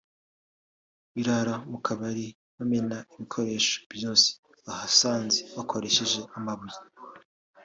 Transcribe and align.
birara 1.13 1.55
mu 1.71 1.77
kabari 1.85 2.27
bamena 2.55 2.97
ibikoresho 3.13 3.75
byose 3.95 4.27
bahasanze 4.65 5.39
bakoresheje 5.55 6.19
amabuye 6.37 6.79